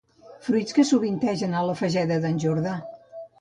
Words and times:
Fruits 0.45 0.75
que 0.77 0.85
sovintegen 0.91 1.53
a 1.59 1.61
la 1.67 1.75
Fageda 1.83 2.19
d'en 2.25 2.41
Jordà. 2.47 2.75